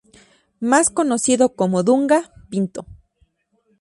Más 0.59 0.89
conocido 0.89 1.53
como 1.55 1.83
""Dunga"" 1.83 2.33
Pinto. 2.49 2.87